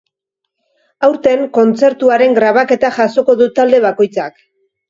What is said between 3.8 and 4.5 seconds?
bakoitzak.